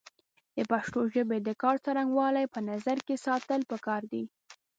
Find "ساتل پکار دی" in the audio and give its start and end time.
3.25-4.23